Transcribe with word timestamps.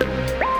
Bye. 0.00 0.53